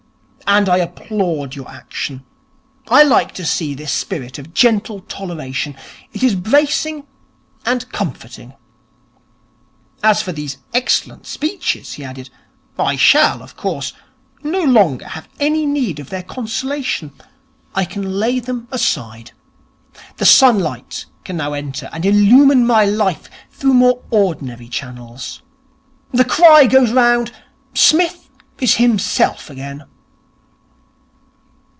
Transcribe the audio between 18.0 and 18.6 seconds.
lay